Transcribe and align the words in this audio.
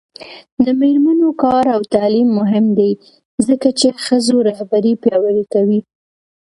د 0.65 0.67
میرمنو 0.79 1.29
کار 1.43 1.65
او 1.75 1.81
تعلیم 1.95 2.27
مهم 2.39 2.65
دی 2.77 2.91
ځکه 3.47 3.69
چې 3.79 3.87
ښځو 4.05 4.35
رهبري 4.47 4.93
پیاوړې 5.03 5.45
کوي. 5.53 5.79